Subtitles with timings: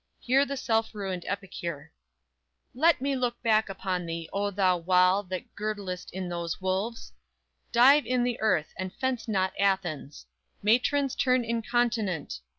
[0.19, 1.91] Hear the self ruined epicure:
[2.73, 7.13] _"Let me look back upon thee, O thou wall That girdlest in those wolves!
[7.71, 10.25] Dive in the earth, And fence not Athens!
[10.63, 12.39] Matrons turn incontinent!